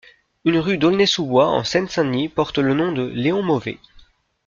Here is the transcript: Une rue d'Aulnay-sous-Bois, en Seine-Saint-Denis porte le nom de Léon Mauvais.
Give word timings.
Une 0.45 0.57
rue 0.57 0.79
d'Aulnay-sous-Bois, 0.79 1.45
en 1.47 1.63
Seine-Saint-Denis 1.63 2.27
porte 2.29 2.57
le 2.57 2.73
nom 2.73 2.91
de 2.91 3.03
Léon 3.03 3.43
Mauvais. 3.43 3.77